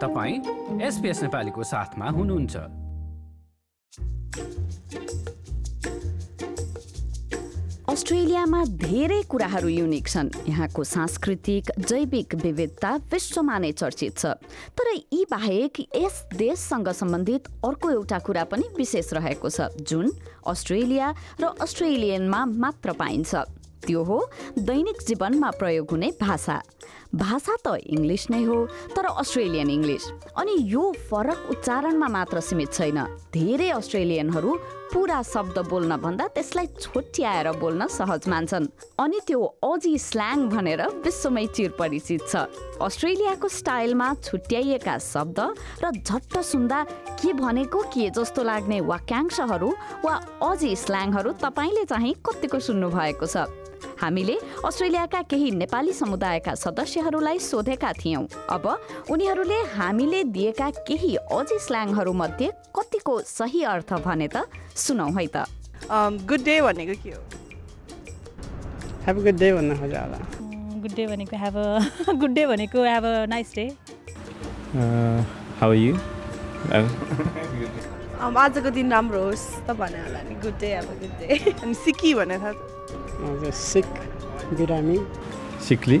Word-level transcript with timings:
तपाईँ 0.00 0.80
एसपिएस 0.82 1.22
नेपालीको 1.22 1.62
साथमा 1.62 2.10
हुनुहुन्छ। 2.10 2.56
अस्ट्रेलियामा 7.90 8.64
धेरै 8.80 9.20
कुराहरू 9.28 9.68
युनिक 9.68 10.08
छन्। 10.08 10.28
यहाँको 10.48 10.84
सांस्कृतिक 10.84 11.70
जैविक 11.78 12.34
विविधता 12.34 12.94
विश्वमा 13.12 13.58
नै 13.58 13.72
चर्चित 13.72 14.18
छ। 14.18 14.24
तर 14.72 14.86
यी 14.94 15.24
बाहेक 15.30 15.80
यस 15.96 16.16
देशसँग 16.32 16.88
सम्बन्धित 16.88 17.48
अर्को 17.66 17.90
एउटा 17.90 18.18
कुरा 18.24 18.44
पनि 18.46 18.66
विशेष 18.78 19.12
रहेको 19.12 19.48
छ 19.50 19.68
जुन 19.82 20.06
अस्ट्रेलिया 20.46 21.14
र 21.40 21.44
अस्ट्रेलियनमा 21.60 22.44
मात्र 22.46 22.92
पाइन्छ। 22.94 23.34
त्यो 23.86 24.02
हो 24.04 24.18
दैनिक 24.58 25.02
जीवनमा 25.08 25.50
प्रयोग 25.58 25.90
हुने 25.90 26.10
भाषा। 26.20 26.60
भाषा 27.14 27.54
त 27.64 27.76
इङ्ग्लिस 27.86 28.30
नै 28.30 28.42
हो 28.44 28.58
तर 28.96 29.04
अस्ट्रेलियन 29.04 29.70
इङ्ग्लिस। 29.70 30.04
अनि 30.36 30.54
यो 30.72 30.82
फरक 31.10 31.48
उच्चारणमा 31.50 32.08
मात्र 32.08 32.40
सीमित 32.40 32.72
छैन। 32.72 32.98
धेरै 33.34 33.70
अस्ट्रेलियनहरू 33.70 34.50
पुरा 34.90 35.22
शब्द 35.22 35.58
बोल्न 35.70 35.96
भन्दा 36.02 36.26
त्यसलाई 36.34 36.66
छोट्याएर 36.82 37.50
बोल्न 37.62 37.86
सहज 37.86 38.28
मान्छन्। 38.28 38.66
अनि 38.98 39.18
त्यो 39.26 39.40
अजी 39.62 39.94
स्ल्याङ 39.98 40.48
भनेर 40.50 40.82
विश्वमै 41.06 41.46
चिर 41.46 41.70
परिचित 41.78 42.22
छ। 42.26 42.34
अस्ट्रेलियाको 42.78 43.48
स्टाइलमा 43.48 44.08
छुट्याइएका 44.22 44.96
शब्द 44.98 45.38
र 45.82 45.90
झट्ट 45.94 46.38
सुन्दा 46.42 46.78
के 47.22 47.32
भनेको 47.32 47.80
के 47.94 48.10
जस्तो 48.10 48.42
लाग्ने 48.42 48.80
वाक्यांशहरू 48.82 49.70
वा 50.04 50.14
अजी 50.42 50.74
स्ल्याङहरू 50.76 51.30
तपाईँले 51.38 51.84
चाहिँ 51.86 52.14
कतिको 52.26 52.58
सुन्नु 52.58 52.88
भएको 52.90 53.26
छ? 53.26 53.46
हामीले 54.00 54.36
अस्ट्रेलियाका 54.64 55.20
केही 55.30 55.50
नेपाली 55.60 55.92
समुदायका 55.92 56.54
सदस्यहरूलाई 56.56 57.38
सोधेका 57.38 57.90
थियौँ। 58.00 58.24
अब 58.48 58.64
उनीहरूले 59.12 59.58
हामीले 59.76 60.20
दिएका 60.32 60.68
केही 60.88 61.12
अझै 61.28 61.58
स्ल्याङहरू 61.66 62.12
मध्ये 62.12 62.48
कतिको 62.76 63.14
सही 63.28 63.62
अर्थ 63.72 63.92
भने 64.06 64.28
त 64.32 64.48
सुनौ 64.76 65.08
है 65.16 65.26
त। 65.26 65.36
गुड 66.24 66.42
डे 66.44 66.60
भनेको 66.64 66.94
के 67.02 67.10
हो? 67.10 67.20
हेभ 69.06 69.16
गुड 69.24 69.36
डे 69.38 69.48
भन्न 69.52 69.76
खोजा 69.80 70.00
होला। 70.00 70.18
गुड 70.80 70.94
डे 70.96 71.04
भनेको 71.06 71.36
हेभ 71.44 71.56
गुड 72.20 72.32
डे 72.32 72.46
भनेको 72.46 72.78
have 72.84 73.04
a 73.04 73.26
nice 73.28 73.52
day 73.54 73.66
how 75.60 75.72
you 75.72 75.92
आजको 78.20 78.70
दिन 78.70 78.92
राम्रो 78.92 79.20
होस् 79.24 79.44
त 79.68 79.76
भने 79.76 79.98
होला 80.00 80.20
नि। 80.24 80.34
गुड 80.40 80.56
डे 80.60 80.72
अब 80.80 80.88
गुड 81.00 81.14
डे 81.20 81.28
अनि 81.52 81.74
सिक्की 81.84 82.14
भने 82.14 82.36
थाहा 82.38 82.52
सिक 83.20 83.86
बिरामी। 84.58 84.98
सिक्ली। 85.68 85.98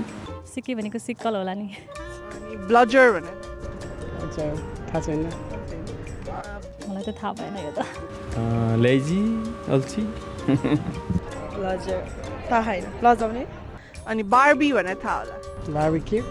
सिक्की 0.54 0.74
भनेको 0.74 0.98
सिक्कल 0.98 1.36
होला 1.36 1.54
नि। 1.54 1.68
अनि 1.68 2.56
ब्लजर 2.66 3.10
भने? 3.16 3.32
थाहा 4.88 5.00
छैन। 5.00 5.20
मलाई 6.88 7.02
त 7.02 7.14
थाहा 7.22 7.32
भएन 7.32 7.56
यो 7.64 7.72
त। 7.76 7.84
लेजी 8.84 9.20
अल्छी। 9.72 10.02
ब्लजर 11.56 12.00
थाहा 12.50 12.72
छैन। 12.72 12.84
लजाउने? 13.04 13.44
अनि 14.08 14.22
बार्बी 14.34 14.72
भने 14.72 14.94
थाहा 15.04 15.18
होला। 15.18 15.36
बार्बिक्यू। 15.76 16.22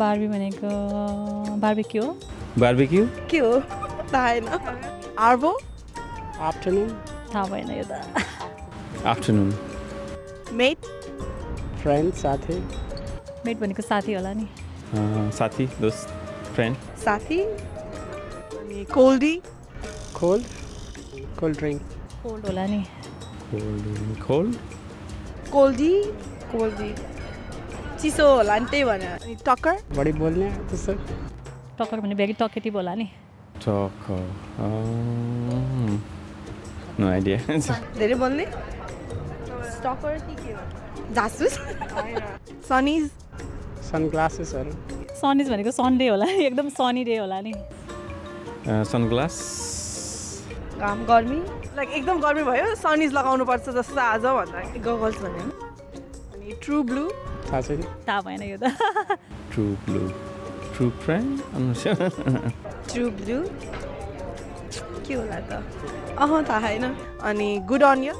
बार्बी 0.00 0.28
भनेको 0.28 0.70
बार्बिक्यू 1.60 2.02
हो। 2.02 2.16
बार्बिक्यू? 2.58 3.06
के 3.30 3.38
हो? 3.38 3.60
थाहा 4.12 4.28
छैन। 4.34 5.14
आर्बो? 5.28 5.52
आफ्टरनुन। 6.40 6.88
थाहा 7.34 7.44
भएन 7.52 7.70
यो 7.70 7.84
त। 7.84 7.92
आफ्टरनुन। 9.06 9.52
मेट 10.58 10.86
फ्रेन्ड 11.82 12.12
साथी? 12.14 12.56
मेट 13.46 13.56
भनेको 13.60 13.82
साथी 13.82 14.12
होला 14.14 14.32
नि। 14.32 14.46
साथी 15.36 15.66
दोस्त 15.80 16.08
फ्रेन्ड 16.54 16.76
साथी? 17.04 17.40
अनि 18.58 18.84
coldie? 18.92 19.34
Cold 20.18 20.44
cold 21.40 21.56
drink 21.58 21.80
cold 22.22 22.46
होला 22.46 22.66
नि। 22.66 22.80
Cold 23.50 23.84
cold 24.26 24.54
coldie? 25.52 25.94
कोल्डी। 26.52 26.90
चिसो 28.00 28.26
होला 28.36 28.58
नि 28.58 28.66
त्यही 28.70 28.84
भने 28.84 29.06
अनि 29.06 29.34
टक्कर? 29.46 29.76
बढी 29.96 30.12
बोल्ने 30.12 30.50
त्यस्तो 30.70 30.92
टक्कर 31.78 32.00
भने 32.00 32.14
भेरी 32.14 32.32
टकेटिभ 32.42 32.76
होला 32.76 32.94
नि। 32.94 33.08
Talk 33.66 34.06
no 37.00 37.08
idea. 37.10 37.38
धेरै 37.98 38.14
बोल्ने? 38.22 38.46
स्टकर 39.84 40.18
कि 40.26 40.34
के 40.34 40.52
हो? 40.52 40.60
जासुस? 41.14 41.54
सनिज? 42.68 43.10
सनग्लासेसहरू 43.84 44.70
सनिज 45.20 45.50
भनेको 45.50 45.70
सन्डे 45.70 46.06
होला 46.08 46.24
नि 46.24 46.44
एकदम 46.44 46.68
सनी 46.78 47.02
डे 47.04 47.16
होला 47.16 47.40
नि। 47.44 47.52
सनग्लास। 48.64 49.36
घाम 50.80 51.04
गर्मी? 51.04 51.40
लाइक 51.76 51.90
एकदम 52.00 52.20
गर्मी 52.20 52.42
भयो 52.48 52.74
सनिज 52.80 53.12
लगाउनु 53.12 53.44
पर्छ 53.44 53.68
जस्तो 53.76 54.00
आज 54.00 54.24
भन्दा। 54.24 54.58
गगल्स 54.88 55.18
भन्यो 55.20 55.46
अनि 56.32 56.56
ट्रु 56.64 56.82
ब्लू 56.88 57.04
थाहा 57.52 57.60
छैन। 57.60 57.82
थाहा 58.08 58.20
भएन 58.24 58.42
यो 58.42 58.56
त। 58.56 58.64
True 59.52 59.64
blue 59.84 60.02
true 60.74 60.90
friend 61.04 61.32
true 62.92 63.10
blue 63.20 63.38
के 65.04 65.14
होला 65.14 65.40
त? 65.48 65.52
अह 66.16 66.30
थाहा 66.48 66.68
छैन। 66.68 66.84
अनि 67.28 67.48
गुड 67.68 67.82
अन 67.92 68.04
यु 68.04 68.14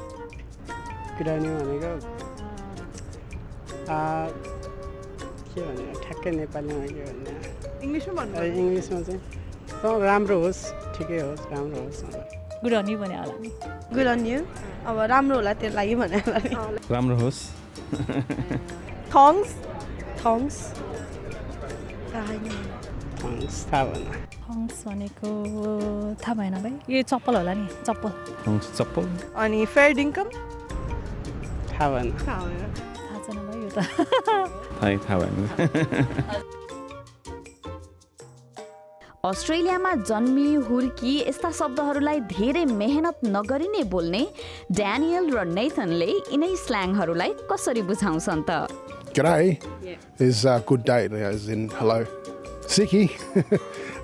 किरानी 1.17 1.49
भनेको 1.57 1.91
आ, 3.85 3.97
के 5.51 5.61
भने 5.61 5.83
ठ्याक्कै 6.03 6.31
नेपालीमा 6.31 6.85
के 6.85 7.03
भन्ने 7.07 7.33
इङ्ग्लिसमा 7.85 8.23
इङ्ग्लिसमा 8.45 8.99
चाहिँ 9.07 9.21
त 9.81 9.83
राम्रो 10.03 10.37
होस् 10.43 10.61
ठिकै 10.95 11.19
होस् 11.19 11.43
राम्रो 11.51 11.79
होस् 11.83 12.01
गुड 12.63 12.73
हनी 12.73 12.95
भने 13.01 13.15
होला 13.17 13.35
नि 13.43 13.49
गुड 13.93 14.07
अन 14.13 14.25
यु 14.25 14.39
अब 14.89 14.99
राम्रो 15.11 15.35
होला 15.35 15.53
त्यो 15.61 15.69
लागि 15.77 15.95
भने 16.01 16.17
होला 16.25 16.39
नि 16.43 16.51
राम्रो 16.95 17.15
होस् 17.23 17.41
थङ्स 19.13 19.49
थङ्स 20.21 20.57
थङ्स 23.21 23.53
थाहा 23.69 23.83
भएन 23.85 24.07
हङ्स 24.47 24.83
भनेको 24.87 25.29
थाहा 26.23 26.33
भएन 26.41 26.55
भाइ 26.63 26.95
यो 26.95 27.01
चप्पल 27.11 27.35
होला 27.35 27.53
नि 27.53 27.67
चप्पल 27.87 28.11
हङ्स 28.47 28.75
चप्पल 28.77 29.07
अनि 29.43 29.65
फेयर 29.75 29.93
डिङ्कम 31.75 31.79
थाहा 31.79 31.89
भएन 31.91 32.11
थाहा 32.25 32.39
भएन 32.45 32.71
थाहा 32.97 33.17
छैन 33.25 33.37
भाइ 33.47 33.57
यो 33.63 33.69
त 33.75 33.79
थाहै 34.79 34.97
थाहा 35.05 35.17
भएन 35.19 35.35
अस्ट्रेलियामा 39.25 39.91
जन्मी 40.07 40.49
हुर्की 40.69 41.13
यस्ता 41.27 41.49
शब्दहरूलाई 41.59 42.19
धेरै 42.31 42.65
मेहनत 42.81 43.17
नगरी 43.35 43.67
नै 43.75 43.83
बोल्ने 43.93 44.23
ड्यानियल 44.79 45.25
र 45.35 45.45
नेथनले 45.59 46.09
यिनै 46.31 46.51
स्ल्याङहरूलाई 46.63 47.31
कसरी 47.51 47.81
बुझाउँछन् 47.91 48.43
त 48.49 48.51
G'day 49.15 49.45
is 50.19 50.45
uh, 50.45 50.59
good 50.69 50.83
day, 50.83 51.07
as 51.07 51.47
in 51.47 51.69
hello. 51.79 52.05
Sicky, 52.67 53.03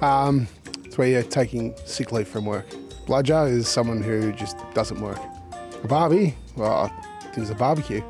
um, 0.01 0.47
it's 0.85 0.97
where 0.97 1.09
you're 1.09 1.24
taking 1.24 1.74
sick 1.85 2.13
leave 2.13 2.29
from 2.29 2.45
work. 2.45 2.65
Bludger 3.07 3.45
is 3.56 3.67
someone 3.67 4.01
who 4.01 4.31
just 4.31 4.56
doesn't 4.74 5.01
work. 5.01 5.19
A 5.83 5.88
barbie, 5.88 6.33
well, 6.56 6.89
there's 7.36 7.50
a 7.50 7.56
barbecue. 7.56 8.01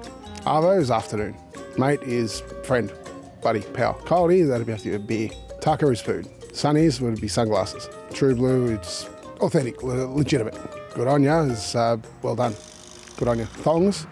Arvo 0.41 0.79
is 0.79 0.91
afternoon. 0.91 1.35
Mate 1.77 2.01
is 2.03 2.41
friend, 2.63 2.91
buddy, 3.41 3.61
pal. 3.61 3.93
Cold 4.05 4.31
is 4.31 4.49
that'd 4.49 4.65
be 4.65 4.71
have 4.71 4.81
to 4.81 4.89
be 4.89 4.95
a 4.95 4.99
beer. 4.99 5.29
Tucker 5.61 5.91
is 5.91 6.01
food. 6.01 6.25
Sunnies 6.51 6.99
would 6.99 7.21
be 7.21 7.27
sunglasses. 7.27 7.89
True 8.13 8.35
blue, 8.35 8.73
it's 8.73 9.07
authentic, 9.39 9.83
le- 9.83 10.05
legitimate. 10.07 10.57
Good 10.93 11.07
on 11.07 11.23
ya 11.23 11.43
is 11.43 11.75
uh, 11.75 11.97
well 12.21 12.35
done. 12.35 12.55
Good 13.17 13.27
on 13.27 13.39
ya. 13.39 13.45
Thongs, 13.45 14.05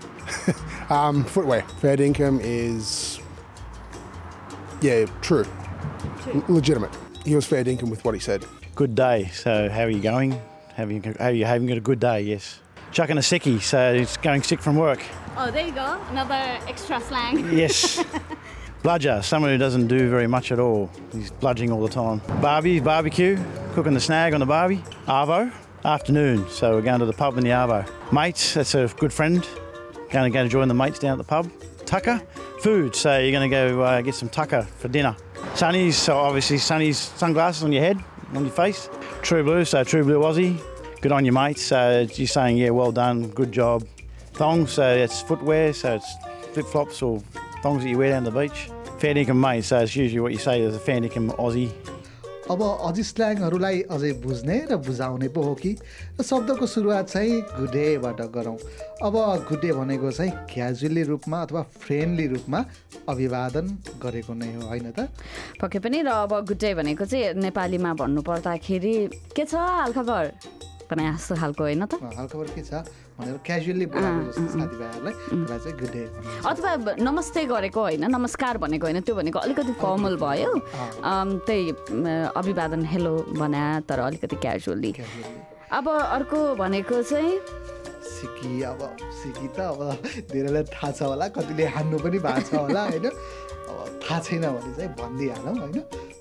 um, 0.90 1.26
footwear. 1.26 1.64
Fair 1.82 2.02
income 2.02 2.40
is, 2.42 3.20
yeah, 4.82 5.06
true. 5.22 5.46
L- 6.34 6.44
legitimate. 6.48 6.96
He 7.26 7.36
was 7.36 7.46
fair 7.46 7.68
income 7.68 7.90
with 7.90 8.06
what 8.06 8.14
he 8.14 8.20
said. 8.20 8.46
Good 8.76 8.96
day. 8.96 9.30
So, 9.34 9.70
how 9.70 9.82
are 9.84 9.90
you 9.90 10.02
going? 10.02 10.40
Having 10.76 11.04
how 11.04 11.26
are 11.26 11.32
you 11.32 11.44
having 11.44 11.70
a 11.72 11.82
good 11.82 12.00
day? 12.00 12.22
Yes. 12.22 12.60
Chucking 12.92 13.18
a 13.18 13.22
sickie, 13.22 13.62
so 13.62 13.94
it's 13.94 14.18
going 14.18 14.42
sick 14.42 14.62
from 14.62 14.76
work. 14.76 15.04
Oh, 15.38 15.52
there 15.52 15.66
you 15.66 15.72
go. 15.72 16.00
Another 16.10 16.60
extra 16.68 17.00
slang. 17.00 17.56
Yes. 17.56 18.04
Bludger, 18.84 19.22
someone 19.24 19.52
who 19.52 19.58
doesn't 19.58 19.88
do 19.88 20.10
very 20.10 20.26
much 20.28 20.52
at 20.52 20.60
all. 20.60 20.90
He's 21.12 21.32
bludging 21.32 21.72
all 21.72 21.82
the 21.82 21.90
time. 21.90 22.22
Barbie, 22.42 22.80
barbecue, 22.80 23.38
cooking 23.74 23.94
the 23.94 24.00
snag 24.00 24.34
on 24.34 24.40
the 24.40 24.46
barbie. 24.46 24.84
Arvo, 25.06 25.52
afternoon, 25.84 26.48
so 26.50 26.76
we're 26.76 26.82
going 26.82 27.00
to 27.00 27.06
the 27.06 27.14
pub 27.14 27.38
in 27.38 27.44
the 27.44 27.50
Arvo. 27.50 27.88
Mates, 28.12 28.54
that's 28.54 28.76
a 28.76 28.88
good 28.98 29.14
friend. 29.14 29.46
Going 30.12 30.32
to 30.32 30.36
go 30.36 30.44
to 30.44 30.50
join 30.50 30.68
the 30.68 30.74
mates 30.74 30.98
down 30.98 31.12
at 31.12 31.18
the 31.18 31.24
pub. 31.26 31.52
Tucker, 31.86 32.22
food, 32.62 32.96
so 32.96 33.20
you're 33.20 33.32
going 33.32 33.50
to 33.50 33.56
go 33.56 33.82
uh, 33.82 34.02
get 34.02 34.16
some 34.16 34.30
tucker 34.30 34.64
for 34.78 34.88
dinner. 34.88 35.16
Sunnies, 35.54 35.94
so 35.94 36.18
obviously 36.18 36.58
sunny's 36.58 36.98
sunglasses 36.98 37.64
on 37.64 37.72
your 37.72 37.84
head, 37.84 38.02
on 38.34 38.44
your 38.46 38.54
face. 38.54 38.90
True 39.22 39.44
blue, 39.44 39.66
so 39.66 39.84
true 39.84 40.04
blue 40.04 40.20
Aussie. 40.20 40.60
Good 41.01 41.13
on 41.13 41.24
you, 41.24 41.31
mates. 41.31 41.62
So 41.62 42.06
you're 42.13 42.28
saying, 42.28 42.57
yeah, 42.57 42.72
well 42.72 42.92
done, 42.92 43.30
good 43.30 43.54
job. 43.54 43.88
Thongs, 44.34 44.74
so 44.74 44.84
it's 44.84 45.22
footwear, 45.22 45.72
so 45.72 45.96
it's 45.96 46.13
flip 46.51 46.66
flops 46.66 47.01
or 47.01 47.22
thongs 47.63 47.84
that 47.84 47.90
you 47.90 47.98
wear 47.98 48.10
down 48.10 48.25
the 48.25 48.31
beach. 48.31 48.69
Fair 49.00 49.13
dinkum 49.13 49.40
mate, 49.40 49.63
so 49.63 49.80
it's 49.80 49.96
usually 49.96 50.19
what 50.19 50.34
you 50.34 50.38
say 50.38 50.60
is 50.60 50.75
a 50.75 50.80
fair 50.80 51.00
dinkum 51.00 51.31
Aussie. 51.38 51.72
अब 52.51 52.62
अझै 52.66 53.04
स्ल्याङहरूलाई 53.06 53.81
अझै 53.94 54.12
बुझ्ने 54.25 54.56
र 54.72 54.75
बुझाउने 54.81 55.28
पो 55.31 55.42
हो 55.48 55.54
कि 55.62 55.72
र 56.19 56.24
शब्दको 56.25 56.66
सुरुवात 56.66 57.06
चाहिँ 57.13 57.42
गुडेबाट 57.62 58.22
गरौँ 58.36 58.57
अब 59.06 59.16
गुडे 59.50 59.72
भनेको 59.80 60.12
चाहिँ 60.12 60.31
क्याजुअली 60.50 61.04
रूपमा 61.13 61.42
अथवा 61.45 61.62
फ्रेन्डली 61.78 62.25
रूपमा 62.34 62.60
अभिवादन 63.06 63.66
गरेको 64.02 64.34
नै 64.34 64.50
हो 64.56 64.62
होइन 64.66 64.92
त 64.98 65.13
पक्कै 65.62 65.80
पनि 65.80 66.02
र 66.02 66.10
अब 66.25 66.34
गुड 66.50 66.57
डे 66.57 66.74
भनेको 66.81 67.06
चाहिँ 67.06 67.38
नेपालीमा 67.38 67.94
भन्नु 68.02 68.22
पर्दाखेरि 68.25 68.95
के 69.38 69.45
छ 69.45 69.54
हालखबर 69.54 70.25
भने 70.90 71.04
जस्तो 71.14 71.36
खालको 71.36 71.64
होइन 71.64 71.86
त? 71.86 71.94
हालखबर 72.18 72.48
के 72.56 72.62
छ 72.66 72.74
भनेर 73.20 73.38
क्याजुअली 73.46 73.86
बोलाएको 73.94 74.22
जस्तो 74.28 74.48
साथीभाइहरूलाई 74.56 75.14
त्यसलाई 75.14 75.60
चाहिँ 75.60 75.78
गुड 75.80 75.92
डे 75.94 76.04
अथवा 76.50 76.96
नमस्ते 77.00 77.46
गरेको 77.46 77.82
होइन 77.82 78.04
नमस्कार 78.16 78.58
भनेको 78.64 78.86
होइन 78.88 79.00
त्यो 79.06 79.16
भनेको 79.16 79.40
अलिकति 79.40 79.74
फर्मल 79.82 80.16
भयो। 80.24 80.52
त्यही 81.46 81.64
अभिवादन 82.42 82.86
हेलो 82.94 83.14
भने 83.40 83.64
तर 83.90 84.00
अलिकति 84.00 84.36
क्याजुअली 84.36 84.92
अब 85.72 85.90
अर्को 85.90 86.40
भनेको 86.56 87.02
चाहिँ 87.04 87.40
सिकी 88.10 88.62
अब 88.66 88.80
सिकी 89.22 89.48
त 89.56 89.60
अब 89.70 89.80
धेरैलाई 90.32 90.64
थाहा 90.74 90.92
छ 90.92 91.02
होला 91.12 91.28
कतिले 91.36 91.66
हान्नु 91.76 91.98
पनि 92.00 92.20
भएको 92.20 92.42
छ 92.50 92.54
होला 92.56 92.84
होइन? 92.90 93.06
अब 93.06 94.00
थाहा 94.04 94.20
छैन 94.20 94.42
भने 94.42 94.74
चाहिँ 94.76 94.92
भनिदिइहालौँ 94.98 95.56
होइन? 95.60 95.78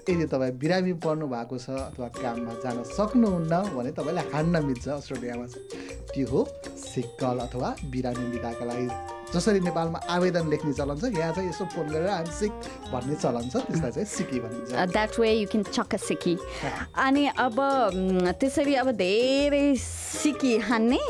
यदि 0.09 0.27
तपाईँ 0.33 0.53
बिरामी 0.57 0.93
पर्नु 1.05 1.27
भएको 1.29 1.57
छ 1.59 1.69
अथवा 1.93 2.09
काममा 2.17 2.53
जान 2.65 2.83
सक्नुहुन्न 2.97 3.55
भने 3.77 3.91
तपाईँलाई 3.93 4.27
हान्न 4.33 4.65
मिल्छ 4.65 4.89
अस्ट्रेलियामा 4.89 5.47
चाहिँ। 5.47 5.69
त्यो 6.13 6.27
हो 6.33 6.41
सिक्कल 6.65 7.39
अथवा 7.45 7.69
बिरामी 7.93 8.27
बिदाका 8.33 8.65
लागि। 8.65 8.89
जसरी 9.29 9.61
नेपालमा 9.61 9.99
आवेदन 10.09 10.49
लेख्ने 10.49 10.73
चलन 10.73 10.97
छ 10.97 11.13
यहाँ 11.13 11.33
चाहिँ 11.37 11.49
यसो 11.53 11.65
फोन 11.77 11.87
गरेर 11.93 12.09
हामी 12.09 12.33
सिक 12.33 12.53
भन्ने 12.93 13.15
चलन 13.21 13.45
छ 13.53 13.57
त्यसलाई 13.69 13.93
चाहिँ 13.93 14.09
सिकी 14.09 14.39
भनिन्छ। 14.41 14.73
That 14.89 15.19
way 15.21 15.33
you 15.33 15.47
can 15.53 15.65
chuck 15.69 15.93
sickie 16.01 16.35
अनि 16.97 17.25
अब 17.37 17.59
म, 17.61 18.33
त्यसरी 18.41 18.75
अब 18.81 18.89
धेरै 18.97 19.77
सिकी 19.77 20.57
हान्ने 20.65 21.01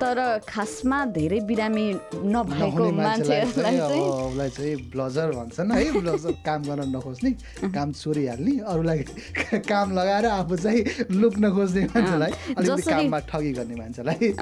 तर 0.00 0.18
खासमा 0.48 0.98
धेरै 1.12 1.40
बिरामी 1.48 1.86
नभएको 2.32 2.84
मान्छेहरूलाई 2.90 4.48
चाहिँ 4.50 4.76
ब्लजर 4.92 5.28
भन्छन् 5.36 5.72
है। 5.72 5.84
ब्लजर 6.00 6.32
काम 6.46 6.60
गर्न 6.62 6.88
नखोज्ने 6.96 7.30
काम 7.68 7.92
चोरिहाल्ने 7.92 8.54
अरूलाई 8.64 8.98
काम 9.70 9.92
लगाएर 9.98 10.26
आफू 10.26 10.56
चाहिँ 10.56 10.80
लुक्न 11.12 11.50
खोज्ने 11.54 11.82
मान्छेलाई 11.92 12.32
काममा 12.80 13.18
ठगी 13.28 13.52
गर्ने 13.52 13.74
मान्छेलाई। 13.76 14.32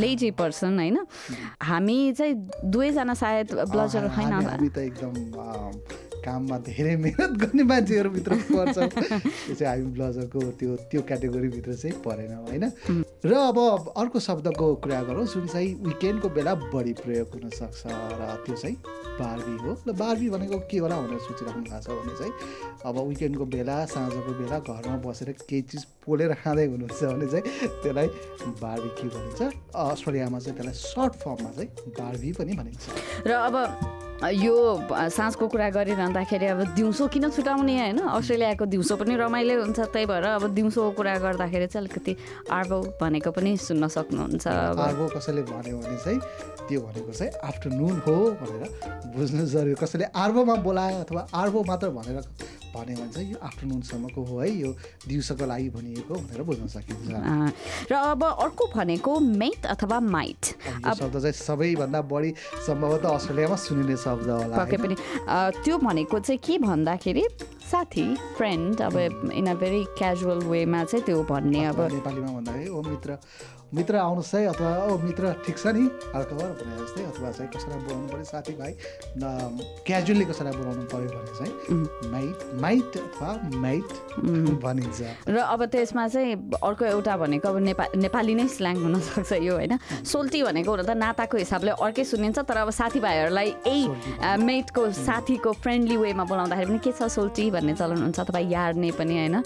लेजी 0.00 0.30
पर्सन 0.38 0.78
होइन। 0.78 0.98
हामी 1.62 1.98
चाहिँ 2.12 2.34
दुवैजना 2.70 3.14
सायद 3.14 3.48
ब्लजर 3.74 4.06
होइन 4.14 4.68
त 4.68 4.78
एकदम 4.78 5.14
काममा 6.24 6.56
धेरै 6.64 6.96
मेहनत 6.96 7.32
गर्ने 7.38 7.62
मान्छेहरूभित्र 7.68 8.32
पर्छ। 8.48 8.78
त्यो 8.78 9.54
चाहिँ 9.54 9.68
हामी 9.68 9.92
ब्लजरको 9.92 10.40
त्यो 10.58 10.76
त्यो 10.90 11.00
क्याटेगोरीभित्र 11.04 11.74
चाहिँ 11.76 12.00
परेनौँ 12.00 12.42
होइन? 12.48 12.64
र 13.24 13.32
अब 13.32 13.58
अर्को 13.96 14.18
शब्दको 14.20 14.66
कुरा 14.84 15.02
गरौँ। 15.08 15.26
जुन 15.26 15.46
चाहिँ 15.48 15.74
विकेन्डको 15.84 16.28
बेला 16.28 16.54
बढी 16.72 16.92
प्रयोग 17.04 17.28
हुनसक्छ 17.34 17.82
र 17.86 18.22
त्यो 18.44 18.56
चाहिँ 18.56 18.76
बार्बी 19.20 19.56
हो। 19.62 19.72
र 19.88 19.92
बार्बी 19.92 20.28
भनेको 20.30 20.58
के 20.68 20.78
होला 20.78 20.96
भनेर 21.00 21.18
सोचिराख्नु 21.24 21.62
भएको 21.64 21.80
छ 21.80 21.88
भने 21.88 22.14
चाहिँ 22.18 22.32
अब 22.84 22.96
विकेन्डको 23.08 23.44
बेला 23.46 23.76
साँझको 23.86 24.32
बेला 24.40 24.58
घरमा 24.60 24.96
बसेर 25.04 25.30
केही 25.48 25.62
चिज 25.72 25.84
पोलेर 26.04 26.32
खाँदै 26.42 26.66
हुनुहुन्छ 26.66 27.00
भने 27.04 27.26
चाहिँ 27.32 27.44
त्यसलाई 27.80 28.08
बार्बी 28.60 28.90
के 28.98 29.08
भनिन्छ? 29.08 29.40
अस्ट्रेलियामा 29.72 30.38
चाहिँ 30.38 30.56
त्यसलाई 30.58 30.76
सर्ट 30.84 31.12
फर्ममा 31.24 31.50
चाहिँ 31.56 31.68
बार्बी 31.96 32.32
पनि 32.32 32.52
भनिन्छ। 32.60 32.84
र 33.24 33.30
अब 33.32 33.54
यो 34.22 34.54
साँझको 35.10 35.46
कुरा 35.48 35.68
गरिरहँदाखेरि 35.70 36.46
अब 36.46 36.60
दिउँसो 36.78 37.06
किन 37.12 37.28
छुट्याउने 37.30 37.74
होइन? 37.78 37.98
अस्ट्रेलियाको 38.14 38.64
दिउँसो 38.72 38.96
पनि 38.96 39.14
रमाइलो 39.16 39.54
हुन्छ 39.60 39.80
त्यही 39.90 40.06
भएर 40.06 40.24
अब 40.38 40.44
दिउँसोको 40.54 40.90
कुरा 40.96 41.14
गर्दाखेरि 41.18 41.66
चाहिँ 41.66 41.86
अलिकति 41.86 42.16
आर्बो 42.48 42.78
भनेको 43.00 43.30
पनि 43.34 43.56
सुन्न 43.58 43.88
सक्नुहुन्छ 43.90 44.46
आर्बो 44.46 45.04
कसैले 45.18 45.42
भन्यो 45.50 45.76
भने 45.76 45.98
चाहिँ 46.04 46.18
त्यो 46.68 46.80
भनेको 46.80 47.12
चाहिँ 47.12 47.32
आफ्टरनुन 47.44 47.96
हो 48.06 48.14
भनेर 48.40 48.62
बुझ्नु 49.12 49.44
जरुरी 49.44 49.74
कसैले 49.82 50.04
आर्बोमा 50.14 50.54
बोलायो 50.62 50.98
अथवा 51.04 51.26
आर्बो 51.34 51.62
मात्र 51.68 51.88
भनेर 51.98 52.22
भन्यो 52.74 52.96
भने 52.96 53.12
चाहिँ 53.14 53.30
यो 53.30 53.38
आफ्टरनुनसम्मको 53.38 54.20
हो 54.24 54.38
है 54.40 54.50
यो 54.50 54.70
दिउँसोको 55.08 55.46
लागि 55.46 55.68
भनिएको 55.70 56.14
भनेर 56.14 56.42
बुझ्न 56.42 56.66
सकिन्छ। 56.66 57.90
र 57.90 57.94
अब 57.94 58.22
अर्को 58.24 58.64
भनेको 58.74 59.12
मेट 59.20 59.66
अथवा 59.66 60.00
माइट। 60.00 60.42
शब्द 60.98 61.14
चाहिँ 61.20 61.32
सबैभन्दा 61.32 62.00
बढी 62.02 62.30
सम्भवतः 62.66 63.08
अस्ट्रेलियामा 63.08 63.56
सुनिने 63.56 63.96
शब्द 63.96 64.28
होला 64.30 64.56
पक्कै? 64.58 64.76
पनि। 64.82 64.94
त्यो 65.64 65.78
भनेको 65.78 66.18
चाहिँ 66.18 66.38
के 66.38 66.58
भन्दाखेरि 66.58 67.24
साथी 67.74 68.06
फ्रेन्ड 68.36 68.80
अब 68.82 68.96
इन 69.34 69.46
अ 69.50 69.54
भेरी 69.58 69.82
क्याजुअल 69.98 70.46
वेमा 70.46 70.84
चाहिँ 70.84 71.04
त्यो 71.06 71.22
भन्ने 71.26 71.64
अब 71.74 71.80
नेपालीमा 71.92 72.30
भन्दाखेरि 72.38 72.70
ओ 72.70 72.82
मित्र 72.86 73.18
मित्र 73.74 73.96
आउनुहोस् 73.98 74.34
है 74.34 74.44
अथवा 74.46 74.70
ओ 74.86 74.98
मित्र 75.02 75.32
ठिक 75.46 75.56
छ 75.58 75.66
नि? 75.74 75.84
हालखबर 76.14 76.50
भने 76.58 76.74
जस्तै 76.78 77.04
अथवा 77.04 77.30
चाहिँ 77.30 77.50
कसैलाई 77.50 77.78
बोलाउनु 77.82 78.06
पऱ्यो 78.08 78.24
साथीभाइ 78.24 78.72
क्याजुअली 79.86 80.24
कसैलाई 80.24 80.54
बोलाउनु 80.54 80.84
पऱ्यो 80.92 81.08
भने 81.10 81.32
चाहिँ 81.38 82.10
माइट 82.12 82.38
माइट 82.62 82.96
अथवा 82.96 83.30
माइट 83.64 83.88
भनिन्छ। 84.62 85.00
र 85.26 85.36
अब 85.42 85.64
त्यसमा 85.74 86.06
चाहिँ 86.08 86.34
अर्को 86.62 86.84
एउटा 86.84 87.16
भनेको 87.16 87.48
अब 87.48 87.58
नेपा 87.66 87.84
नेपाली 87.98 88.34
नै 88.34 88.46
स्ल्याङ 88.54 88.76
हुनसक्छ 88.84 89.32
यो 89.42 89.54
होइन? 89.58 89.74
सोल्टी 90.06 90.42
भनेको 90.46 90.70
हुन 90.70 90.82
त 90.86 90.94
नाताको 90.94 91.36
हिसाबले 91.42 91.74
अर्कै 91.74 92.04
सुनिन्छ 92.14 92.38
तर 92.46 92.56
अब 92.62 92.70
साथीभाइहरूलाई 92.78 93.48
यही 93.66 93.82
मेटको 94.38 94.82
साथीको 95.02 95.52
फ्रेन्डली 95.66 95.96
वेमा 96.04 96.24
बोलाउँदाखेरि 96.30 96.70
पनि 96.70 96.78
के 96.78 96.92
छ 96.94 97.10
सोल्टी 97.10 97.50
भन्ने 97.64 97.74
चलन 97.80 98.02
हुन्छ 98.02 98.20
अथवा 98.20 98.40
यार्ने 98.52 98.90
पनि 99.00 99.14
होइन। 99.16 99.36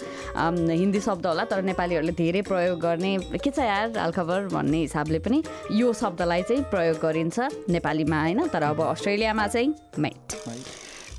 हिन्दी 0.69 0.99
शब्द 0.99 1.25
होला 1.25 1.43
तर 1.47 1.61
नेपालीहरूले 1.71 2.11
धेरै 2.19 2.41
प्रयोग 2.51 2.79
गर्ने। 2.79 3.11
के 3.39 3.49
छ 3.49 3.59
यार 3.63 3.97
हालखबर 3.97 4.47
भन्ने 4.51 4.79
हिसाबले 4.83 5.19
पनि 5.23 5.43
यो 5.79 5.93
शब्दलाई 5.95 6.41
चाहिँ 6.43 6.63
प्रयोग 6.67 6.97
गरिन्छ 6.99 7.39
नेपालीमा 7.71 8.21
होइन 8.21 8.47
तर 8.51 8.63
अब 8.75 8.81
अस्ट्रेलियामा 8.91 9.47
चाहिँ 9.47 9.73
मेट 9.99 10.37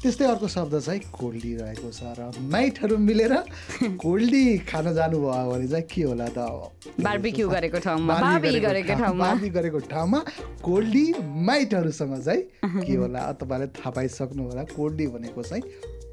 त्यस्तै 0.01 0.25
अर्को 0.25 0.49
शब्द 0.49 0.79
चाहिँ 0.81 1.01
कोल्डी 1.13 1.53
रहेको 1.57 1.89
छ 1.93 2.17
र 2.17 2.33
माइटहरू 2.41 2.97
मिलेर 2.99 3.33
कोल्डी 4.01 4.45
खान 4.65 4.93
जानुभयो 4.97 5.51
भने 5.53 5.67
चाहिँ 5.69 5.85
के 5.93 6.03
होला 6.09 6.29
त 6.33 6.39
बार्बिक्यू 7.05 7.49
गरेको 7.49 7.79
ठाउँमा 7.85 8.17
गरेको 8.41 8.95
ठाउँमा 8.97 9.29
गरेको 9.57 9.79
ठाउँमा 9.93 10.21
कोल्डी 10.65 11.05
माइटहरूसँग 11.21 12.17
चाहिँ 12.25 12.81
के 12.81 12.95
होला 13.03 13.33
तपाईँले 13.45 13.67
थाहा 13.77 13.91
पाइसक्नु 13.93 14.43
होला। 14.49 14.65
कोल्डी 14.73 15.07
भनेको 15.13 15.43
चाहिँ 15.43 15.63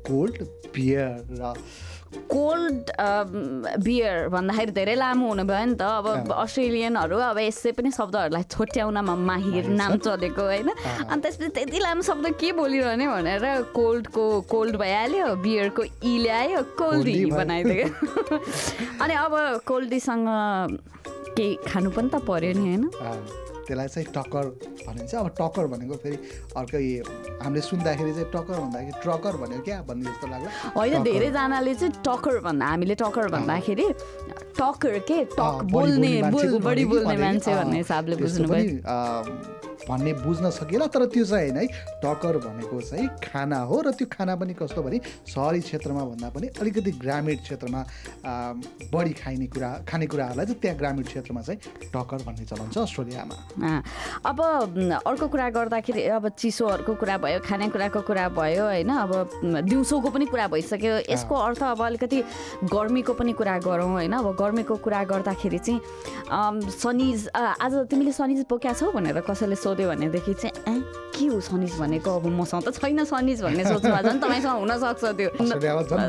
कोल्ड 0.08 0.38
बियर 0.76 1.12
र। 1.42 1.54
कोल्ड 2.32 2.92
बियर 3.84 4.28
भन्दाखेरि 4.32 4.72
धेरै 4.72 4.96
लामो 4.96 5.28
हुनु 5.28 5.44
भयो 5.44 5.66
नि 5.68 5.76
त। 5.76 5.84
अब 5.84 6.32
अस्ट्रेलियनहरू 6.32 7.18
अब 7.20 7.38
यसै 7.44 7.72
पनि 7.76 7.92
शब्दहरूलाई 7.92 8.44
छोट्याउनमा 8.48 9.16
माहिर 9.28 9.68
नाम 9.76 9.98
चलेको 10.08 10.44
होइन। 10.52 10.70
अनि 10.72 11.22
त्यसपछि 11.22 11.50
त्यति 11.58 11.80
लामो 11.84 12.02
शब्द 12.08 12.26
के 12.40 12.52
बोलिरहने 12.60 13.08
भनेर 13.12 13.46
कोल्डको 13.76 14.24
कोल्ड 14.48 14.76
भइहाल्यो 14.80 15.28
बियरको 15.44 15.84
इ 15.84 16.14
ल्यायो 16.24 16.62
कोल्डी। 16.80 17.16
बनाइदियो। 17.36 17.88
अनि 19.04 19.14
अब 19.26 19.34
कोल्डीसँग 19.68 20.28
केही 21.36 21.56
खानु 21.68 21.90
पनि 21.92 22.10
त 22.10 22.24
पर्यो 22.24 22.54
नि 22.56 22.64
होइन? 22.66 22.84
त्यसलाई 23.68 23.88
चाहिँ 23.88 24.08
टक्कर 24.16 24.46
भनिन्छ। 24.88 25.14
अब 25.16 25.28
टक्कर 25.40 25.66
भनेको 25.68 25.96
फेरि 26.04 26.18
अर्कै 26.58 26.82
हामीले 27.44 27.62
सुन्दाखेरि 27.62 28.12
चाहिँ 28.14 28.30
टक्कर 28.34 28.58
भन्दाखेरि 28.64 29.00
ट्रकर 29.04 29.34
भन्यो 29.44 29.60
क्या 29.68 29.78
भन्ने 29.88 30.06
जस्तो 30.08 30.28
लाग्ला। 30.28 30.50
होइन 30.78 30.94
टक्कर। 30.94 31.12
धेरैजनाले 31.12 31.74
चाहिँ 31.76 31.94
टकर 32.08 32.40
भन्दा 32.48 32.66
हामीले 32.66 32.96
टकर 32.96 33.28
भन्दाखेरि 33.36 33.88
टकर 34.60 34.98
के? 35.10 35.20
टक 35.36 35.58
बोल्ने 35.72 36.12
बढी 36.32 36.86
बोल्ने 36.86 37.06
भनेको, 37.06 37.22
मान्छे 37.22 37.52
भन्ने 37.56 37.78
हिसाबले 37.78 38.16
अँ, 38.16 39.24
भन्ने 39.88 40.14
बुझ्न 40.24 40.50
सकिएला 40.50 40.88
तर 40.88 41.06
त्यो 41.06 41.26
चाहिँ 41.26 41.50
होइन 41.50 41.58
है 41.58 41.68
टकर 42.04 42.38
भनेको 42.46 42.82
चाहिँ 42.82 43.08
खाना 43.24 43.60
हो 43.70 43.82
र 43.82 43.92
त्यो 43.92 44.08
खाना 44.12 44.36
पनि 44.36 44.54
कस्तो 44.54 44.82
भने 44.84 45.00
सहरी 45.28 45.60
क्षेत्रमा 45.62 46.04
भन्दा 46.06 46.30
पनि 46.30 46.48
अलिकति 46.62 46.92
ग्रामीण 47.04 47.38
क्षेत्रमा 47.38 47.82
बढी 48.94 49.14
खाइने 49.22 49.48
कुरा 49.48 49.70
खानेकुराहरूलाई 49.88 50.46
चाहिँ 50.46 50.60
त्यहाँ 50.62 50.78
ग्रामीण 50.78 51.04
क्षेत्रमा 51.04 51.42
चाहिँ 51.42 51.60
टकर 51.94 52.24
भन्ने 52.26 52.46
चलन 52.46 52.70
छ 52.70 52.78
अस्ट्रेलियामा। 52.78 53.36
अब 54.26 54.40
अर्को 55.08 55.28
कुरा 55.28 55.50
गर्दाखेरि 55.50 56.04
अब 56.18 56.28
चिसोहरूको 56.40 56.94
कुरा 56.96 57.18
भयो 57.18 57.40
खानेकुराको 57.48 58.02
कुरा 58.08 58.28
भयो 58.38 58.64
होइन 58.66 58.90
अब 58.90 59.12
दिउँसोको 59.64 60.10
पनि 60.10 60.26
कुरा 60.26 60.48
भइसक्यो। 60.48 60.94
यसको 61.10 61.36
अर्थ 61.36 61.64
अब 61.64 61.82
अलिकति 61.86 62.24
गर्मीको 62.74 63.14
पनि 63.14 63.34
कुरा 63.34 63.58
गरौँ 63.66 63.92
होइन 63.92 64.14
अब 64.14 64.36
गर्मीको 64.36 64.76
कुरा 64.84 65.04
गर्दाखेरि 65.12 65.60
चाहिँ 65.60 65.80
सनिज 66.76 67.28
आज 67.36 67.74
तिमीले 67.90 68.12
सनिज 68.12 68.46
बोक्या 68.50 68.74
छौ 68.74 68.92
भनेर 68.92 69.20
कसैले 69.28 69.56
सोध्यो 69.78 69.90
भनेदेखि 69.94 70.34
चाहिँ 70.34 70.54
ए 70.66 70.82
के 71.14 71.26
हो 71.30 71.40
सनिज 71.42 71.78
भनेको? 71.78 72.10
अब 72.10 72.26
मसँग 72.34 72.64
त 72.66 72.74
छैन 72.78 73.06
सनिज 73.06 73.42
भन्ने 73.46 73.64
सोच्नु 73.66 73.90
भएको 73.94 74.10
छ 74.10 74.14
नि 74.14 74.20
तपाईँसँग 74.26 74.58
हुनसक्छ 74.58 75.04
त्यो 75.18 75.30
झन् 75.38 76.02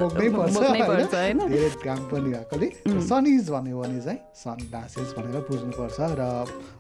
काम 1.85 2.01
पनि 2.09 2.29
भएकोले 2.33 2.69
सनिज 3.09 3.51
भन्यो 3.53 3.77
भने 3.79 4.01
चाहिँ 4.01 4.21
सन 4.33 4.59
ग्लासेस 4.69 5.09
भनेर 5.17 5.37
बुझ्नुपर्छ। 5.49 5.99
र 6.01 6.23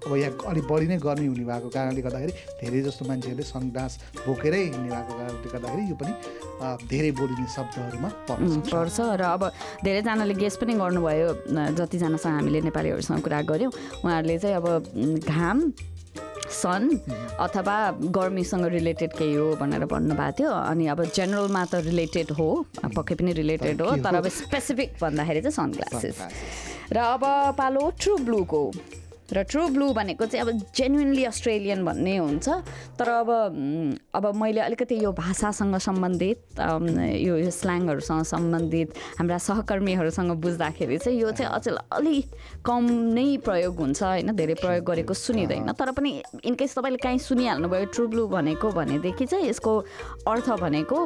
अब 0.08 0.16
यहाँ 0.16 0.32
अलिक 0.48 0.64
बढी 0.64 0.86
नै 0.88 0.96
गर्मी 0.96 1.26
हुने 1.28 1.44
भएको 1.44 1.68
कारणले 1.76 2.00
गर्दाखेरि 2.08 2.32
धेरै 2.60 2.80
जस्तो 2.88 3.04
मान्छेहरूले 3.08 3.44
सनग्लास 3.44 3.92
बोकेरै 4.24 4.62
हिँड्ने 4.64 4.88
भएको 4.88 5.12
कारणले 5.12 5.48
गर्दाखेरि 5.52 5.82
यो 5.88 5.96
पनि 6.00 6.12
धेरै 6.88 7.10
बोलिने 7.20 7.46
शब्दहरूमा 7.52 8.08
पर्छ। 8.28 8.98
र 9.20 9.22
अब 9.24 9.42
धेरैजनाले 9.84 10.34
गेस 10.40 10.56
पनि 10.56 10.72
गर्नुभयो। 10.80 11.28
जतिजनासँग 11.52 12.32
हामीले 12.32 12.60
नेपालीहरूसँग 12.68 13.20
कुरा 13.24 13.40
गऱ्यौँ 13.52 13.72
उहाँहरूले 14.04 14.36
चाहिँ 14.38 14.56
अब 14.56 14.66
घाम 15.24 15.58
सन 16.50 16.88
अथवा 17.40 17.76
गर्मीसँग 18.16 18.64
रिलेटेड 18.74 19.12
केही 19.18 19.34
हो 19.34 19.46
भनेर 19.60 19.84
भन्नुभएको 19.84 20.32
थियो 20.38 20.50
अनि 20.50 20.86
अब 20.92 21.04
जेनरलमा 21.04 21.64
त 21.64 21.74
रिलेटेड 21.86 22.30
हो 22.38 22.48
पक्कै 22.96 23.14
पनि 23.14 23.32
रिलेटेड 23.32 23.82
हो 23.82 23.96
तर? 23.96 24.14
अब 24.16 24.28
स्पेसिफिक 24.28 24.96
भन्दाखेरि 25.02 25.40
चाहिँ 25.40 25.56
सनग्लासेस। 25.58 26.18
र 26.92 26.96
अब 26.98 27.24
पालो 27.58 27.90
ट्रु 28.00 28.16
ब्लूको 28.24 28.62
र 29.32 29.42
ट्रु 29.44 29.68
ब्लू 29.68 29.92
भनेको 29.92 30.26
चाहिँ 30.26 30.40
अब 30.40 30.72
जेन्युनली 30.76 31.24
अस्ट्रेलियन 31.24 31.84
भन्ने 31.84 32.16
हुन्छ। 32.16 32.48
तर 32.96 33.08
अब 33.08 33.28
अब 34.14 34.24
मैले 34.34 34.60
अलिकति 34.60 35.04
यो 35.04 35.12
भाषासँग 35.12 35.76
सम्बन्धित 35.76 36.40
यो 36.58 37.50
स्ल्याङहरूसँग 37.50 38.22
सम्बन्धित 38.24 38.88
हाम्रा 39.18 39.38
सहकर्मीहरूसँग 39.38 40.32
बुझ्दाखेरि 40.40 40.98
चाहिँ 40.98 41.20
यो 41.20 41.30
चाहिँ 41.30 41.52
अचेल 41.52 41.76
अलि 41.92 42.22
कम 42.64 42.84
नै 43.14 43.36
प्रयोग 43.44 43.76
हुन्छ 43.76 44.02
होइन? 44.02 44.32
धेरै 44.32 44.54
प्रयोग 44.64 44.84
गरेको 44.84 45.14
सुनिँदैन। 45.14 45.72
तर 45.76 45.90
पनि 45.92 46.10
इनकेस 46.44 46.74
तपाईँले 46.78 46.98
काहीँ 46.98 47.18
सुनिहाल्नुभयो 47.20 47.84
ट्रु 47.92 48.06
ब्लू 48.08 48.26
भनेको 48.32 48.68
भनेदेखि 48.72 49.26
चाहिँ 49.26 49.48
यसको 49.48 49.72
अर्थ 50.24 50.48
भनेको 50.56 50.98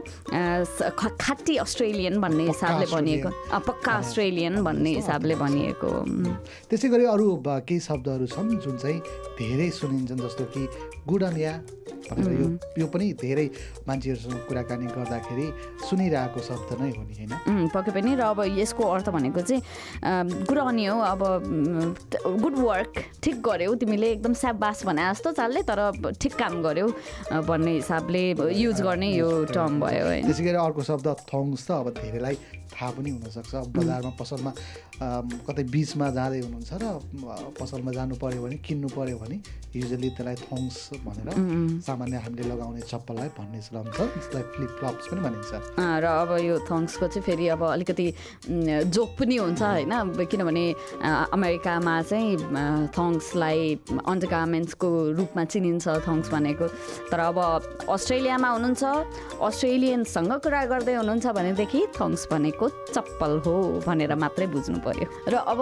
खाटी 0.95 1.57
अस्ट्रेलियन 1.59 2.21
भन्ने 2.21 2.45
हिसाबले 2.47 2.87
भनिएको 2.87 3.31
पक्का 3.67 3.93
अस्ट्रेलियन 3.93 4.63
भन्ने 4.63 4.91
हिसाबले 4.95 5.35
भनिएको. 5.35 5.91
त्यसै 6.71 6.89
गरी 6.89 7.05
अरू 7.11 7.29
केही 7.47 7.81
शब्दहरू 8.13 8.27
छन् 8.29 8.61
जुन 8.61 8.77
चाहिँ 8.77 9.01
धेरै 9.41 9.69
सुनिन्छन् 9.73 10.21
जस्तो 10.21 10.45
कि 10.53 10.69
गुडनिया 11.09 11.53
भनेर 12.13 12.33
यो 12.41 12.49
यो 12.79 12.87
पनि 12.93 13.13
धेरै 13.17 13.47
मान्छेहरूसँग 13.89 14.41
कुराकानी 14.49 14.87
गर्दाखेरि 14.93 15.47
सुनिरहेको 15.89 16.41
शब्द 16.45 16.71
नै 16.81 16.91
हो 16.93 17.03
नि 17.09 17.15
होइन? 17.17 17.33
पक्कै 17.73 17.93
पनि। 17.97 18.11
र 18.13 18.23
अब 18.29 18.41
यसको 18.61 18.83
अर्थ 18.85 19.09
भनेको 19.09 19.41
चाहिँ 19.41 20.45
गुड 20.45 20.59
अन 20.61 20.79
यु 20.79 20.93
अब 20.93 21.23
गुड 22.43 22.55
वर्क 22.61 22.93
ठिक 23.23 23.37
गऱ्यौ 23.41 23.75
तिमीले 23.81 24.09
एकदम 24.13 24.33
स्याबास 24.37 24.85
भने 24.87 25.03
जस्तो 25.11 25.33
चालले 25.33 25.63
तर 25.65 25.81
ठिक 26.21 26.33
काम 26.37 26.63
गऱ्यौ 26.63 26.89
भन्ने 27.49 27.73
हिसाबले 27.81 28.23
युज 28.61 28.83
गर्ने 28.83 29.09
यो 29.17 29.29
टर्म 29.57 29.81
भयो 29.81 30.05
होइन। 30.07 30.25
त्यसै 30.29 30.45
गरी 30.45 30.59
अर्को 30.61 30.83
शब्द 30.85 31.07
थोङ्स 31.33 31.67
त 31.67 31.71
अब 31.81 31.87
धेरैलाई 31.97 32.37
थाहा 32.73 32.91
पनि 32.97 33.11
हुनसक्छ। 33.17 33.55
अब 33.55 33.69
बजारमा 33.77 34.13
पसलमा 34.21 34.53
कतै 35.47 35.65
बिचमा 35.75 36.07
जाँदै 36.17 36.41
हुनुहुन्छ 36.45 36.73
र 36.83 36.85
पसलमा 37.61 37.91
जानु 37.93 38.15
पऱ्यो 38.23 38.41
भने 38.43 38.57
किन्नु 38.67 38.89
पऱ्यो 38.97 39.17
भने 39.23 39.37
युजली 39.73 40.09
त्यसलाई 40.17 40.37
थोङ्स 40.47 40.77
भनेर 41.07 41.29
सामान्य 41.87 42.17
हामीले 42.25 42.45
लगाउने 42.53 42.81
चप्पललाई 42.93 43.29
भन्ने 43.37 43.61
चलन 43.67 43.87
छ 43.97 43.99
त्यसलाई 44.15 44.45
फ्लिप 44.53 44.73
फ्लप्स 44.79 45.05
पनि 45.11 45.21
भनिन्छ। 45.27 45.53
र 46.03 46.05
अब 46.05 46.31
यो 46.45 46.55
थङ्सको 46.69 47.07
चाहिँ 47.09 47.25
फेरि 47.27 47.47
अब 47.57 47.63
अलिकति 47.73 48.07
जोक 48.93 49.11
पनि 49.19 49.37
हुन्छ 49.43 49.63
होइन। 49.63 49.93
किनभने 50.33 50.65
अमेरिकामा 51.37 51.95
चाहिँ 52.11 52.31
थङ्सलाई 52.93 53.59
अन्डर 54.07 54.29
गार्मेन्ट्सको 54.29 54.89
रूपमा 55.19 55.43
चिनिन्छ 55.53 55.87
थङ्स 56.07 56.27
भनेको। 56.31 56.67
तर 57.11 57.21
अब 57.33 57.39
अस्ट्रेलियामा 57.89 58.49
हुनुहुन्छ 58.55 58.83
अस्ट्रेलियनसँग 59.41 60.33
कुरा 60.45 60.63
गर्दै 60.73 60.95
हुनुहुन्छ 61.01 61.27
भनेदेखि 61.33 61.81
थङ्स 61.97 62.29
भनेको 62.31 62.62
चप्पल 62.69 63.33
हो 63.47 63.55
भनेर 63.87 64.15
मात्रै 64.15 64.47
बुझ्नु 64.47 64.79
पर्यो 64.85 65.07
र 65.29 65.35
अब 65.35 65.61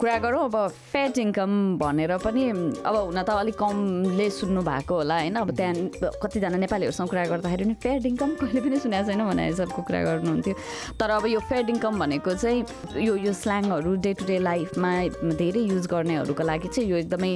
कुरा 0.00 0.16
गरौँ 0.18 0.44
अब 0.44 0.56
फेट 0.92 1.18
इन्कम 1.18 1.50
भनेर 1.78 2.16
पनि 2.18 2.44
अब 2.82 2.94
हुन 2.96 3.22
त 3.22 3.30
अलिक 3.30 3.56
कमले 3.58 4.28
सुन्नु 4.30 4.62
भएको 4.62 4.94
होला 4.94 5.16
होइन। 5.20 5.36
अब 5.36 5.50
त्यहाँ 5.56 5.74
कतिजना 6.22 6.56
नेपालीहरूसँग 6.58 7.08
कुरा 7.08 7.24
गर्दाखेरि 7.32 7.64
पनि 7.64 7.74
फेड 7.74 8.06
इन्कम 8.06 8.30
कहिले 8.40 8.60
पनि 8.60 8.78
सुनेको 8.80 9.06
छैन 9.06 9.22
भने 9.28 9.46
हिसाबको 9.46 9.82
कुरा 9.82 10.00
गर्नुहुन्थ्यो। 10.04 10.54
तर 11.00 11.10
अब 11.10 11.26
यो 11.26 11.40
फेड 11.40 11.70
इन्कम 11.70 11.98
भनेको 11.98 12.34
चाहिँ 12.34 12.64
यो 12.98 13.16
यो 13.16 13.32
स्ल्याङहरू 13.32 13.94
डे 14.00 14.12
टु 14.14 14.24
डे 14.26 14.38
लाइफमा 14.38 14.90
धेरै 15.36 15.62
युज 15.70 15.86
गर्नेहरूको 15.86 16.42
लागि 16.42 16.68
चाहिँ 16.68 16.90
यो 16.90 16.96
एकदमै 16.96 17.32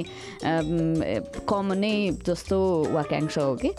कमनै 1.45 1.95
जस्तो 2.25 2.59
वाक्यांश 2.93 3.37
हो 3.37 3.53
कि। 3.55 3.69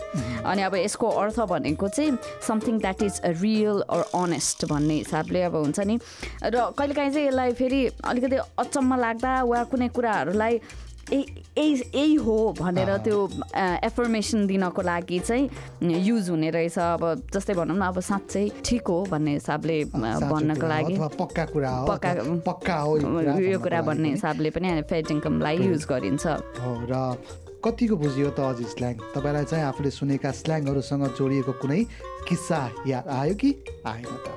अनि 0.45 0.61
अब 0.61 0.75
यसको 0.75 1.07
अर्थ 1.07 1.39
भनेको 1.49 1.87
चाहिँ 1.87 2.17
something 2.47 2.77
that 2.79 3.01
is 3.03 3.21
real 3.41 3.81
or 3.89 4.03
honest 4.15 4.65
भन्ने 4.65 5.03
हिसाबले 5.27 5.41
अब 5.43 5.55
हुन्छ 5.55 5.79
नि। 5.79 5.95
र 6.43 6.71
कहिलेकाहीँ 6.77 7.11
चाहिँ 7.11 7.27
यसलाई 7.27 7.51
फेरि 7.53 7.81
अलिकति 8.03 8.37
अचम्म 8.57 8.95
लाग्दा 8.95 9.43
वा 9.43 9.63
कुनै 9.67 9.87
कुराहरूलाई 9.91 10.59
यही 11.07 11.23
यही 11.55 11.71
यही 11.95 12.15
हो 12.19 12.35
भनेर 12.59 12.97
त्यो 12.99 13.17
एफर्मेसन 13.55 14.47
दिनको 14.47 14.81
लागि 14.81 15.19
चाहिँ 15.19 15.47
युज 16.03 16.29
हुने 16.29 16.49
रहेछ। 16.51 16.77
अब 16.79 17.31
जस्तै 17.31 17.53
भनौँ 17.55 17.77
न 17.77 17.81
अब 17.87 17.99
साँच्चै 18.03 18.43
ठिक 18.59 18.87
हो 18.87 18.97
भन्ने 19.11 19.33
हिसाबले 19.39 19.77
भन्नको 19.95 20.67
लागि। 20.67 20.95
पक्का 21.15 21.45
कुरा 21.55 21.71
हो 21.71 21.85
पक्का 22.43 22.75
हो 22.75 22.91
यो 23.39 23.59
कुरा 23.59 23.81
भन्ने 23.87 24.09
हिसाबले 24.19 24.49
पनि 24.51 24.81
फेड 24.83 25.11
इन्कमलाई 25.11 25.57
युज 25.63 25.85
गरिन्छ। 25.87 26.25
र 26.91 26.93
कतिको 27.63 27.95
बुझियो 27.95 28.29
त 28.35 28.39
अझ 28.43 28.59
स्ल्याङ 28.75 28.95
तपाईँलाई 29.15 29.45
चाहिँ 29.47 29.65
आफूले 29.65 29.89
सुनेका 29.89 30.31
स्ल्याङहरूसँग 30.43 31.03
जोडिएको 31.17 31.53
कुनै 31.63 31.81
किस्सा 32.27 32.59
याद 32.85 33.07
आयो 33.07 33.33
कि 33.33 33.49
आएन 33.87 34.05
त? 34.05 34.36